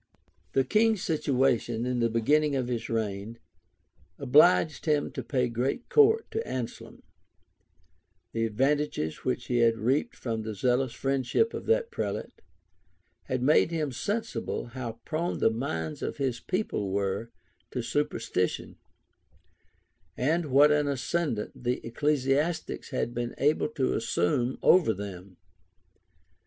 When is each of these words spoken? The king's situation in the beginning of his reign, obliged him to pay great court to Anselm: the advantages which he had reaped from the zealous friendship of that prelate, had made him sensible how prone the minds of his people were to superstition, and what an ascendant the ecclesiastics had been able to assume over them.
The 0.53 0.63
king's 0.63 1.03
situation 1.03 1.85
in 1.85 1.99
the 1.99 2.09
beginning 2.09 2.55
of 2.55 2.69
his 2.69 2.89
reign, 2.89 3.37
obliged 4.17 4.87
him 4.87 5.11
to 5.11 5.21
pay 5.21 5.47
great 5.47 5.89
court 5.89 6.25
to 6.31 6.47
Anselm: 6.47 7.03
the 8.31 8.43
advantages 8.47 9.17
which 9.17 9.45
he 9.45 9.57
had 9.59 9.77
reaped 9.77 10.15
from 10.15 10.41
the 10.41 10.55
zealous 10.55 10.93
friendship 10.93 11.53
of 11.53 11.67
that 11.67 11.91
prelate, 11.91 12.41
had 13.25 13.43
made 13.43 13.69
him 13.69 13.91
sensible 13.91 14.69
how 14.73 14.93
prone 15.05 15.37
the 15.37 15.51
minds 15.51 16.01
of 16.01 16.17
his 16.17 16.39
people 16.39 16.89
were 16.89 17.29
to 17.69 17.83
superstition, 17.83 18.77
and 20.17 20.47
what 20.47 20.71
an 20.71 20.87
ascendant 20.87 21.63
the 21.63 21.79
ecclesiastics 21.85 22.89
had 22.89 23.13
been 23.13 23.35
able 23.37 23.67
to 23.69 23.93
assume 23.93 24.57
over 24.63 24.95
them. 24.95 25.37